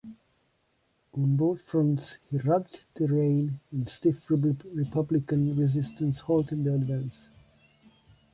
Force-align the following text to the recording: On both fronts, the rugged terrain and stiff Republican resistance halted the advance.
On 1.13 1.35
both 1.37 1.61
fronts, 1.61 2.17
the 2.31 2.39
rugged 2.39 2.79
terrain 2.95 3.59
and 3.71 3.87
stiff 3.87 4.31
Republican 4.31 5.55
resistance 5.55 6.21
halted 6.21 6.63
the 6.63 6.73
advance. 6.73 7.27